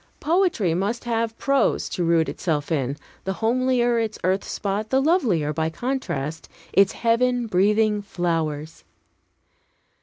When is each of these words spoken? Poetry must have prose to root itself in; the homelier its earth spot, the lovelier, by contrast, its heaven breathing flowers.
Poetry 0.19 0.73
must 0.73 1.03
have 1.03 1.37
prose 1.37 1.87
to 1.89 2.03
root 2.03 2.27
itself 2.27 2.71
in; 2.71 2.97
the 3.23 3.33
homelier 3.33 3.99
its 3.99 4.17
earth 4.23 4.43
spot, 4.43 4.89
the 4.89 4.99
lovelier, 4.99 5.53
by 5.53 5.69
contrast, 5.69 6.49
its 6.73 6.93
heaven 6.93 7.45
breathing 7.45 8.01
flowers. 8.01 8.83